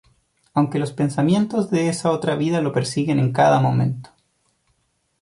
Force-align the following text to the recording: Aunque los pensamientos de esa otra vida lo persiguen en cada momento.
Aunque 0.55 0.79
los 0.79 0.93
pensamientos 0.93 1.69
de 1.69 1.87
esa 1.87 2.09
otra 2.09 2.35
vida 2.35 2.59
lo 2.59 2.73
persiguen 2.73 3.19
en 3.19 3.31
cada 3.31 3.59
momento. 3.59 4.09